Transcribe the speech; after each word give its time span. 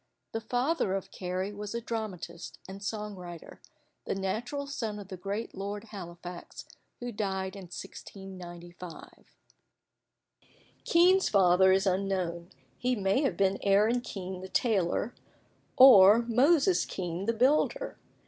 The 0.31 0.41
father 0.41 0.95
of 0.95 1.11
Carey 1.11 1.53
was 1.53 1.75
a 1.75 1.79
dramatist 1.79 2.57
and 2.67 2.81
song 2.83 3.15
writer, 3.15 3.61
the 4.05 4.15
natural 4.15 4.65
son 4.65 4.97
of 4.97 5.09
the 5.09 5.15
great 5.15 5.53
Lord 5.53 5.83
Halifax, 5.83 6.65
who 6.99 7.11
died 7.11 7.55
in 7.55 7.65
1695. 7.65 9.35
Kean's 10.85 11.29
father 11.29 11.71
is 11.71 11.85
unknown: 11.85 12.49
he 12.79 12.95
may 12.95 13.21
have 13.21 13.37
been 13.37 13.59
Aaron 13.61 14.01
Kean 14.01 14.41
the 14.41 14.49
tailor, 14.49 15.13
or 15.77 16.23
Moses 16.23 16.83
Kean 16.85 17.27
the 17.27 17.33
builder. 17.33 17.99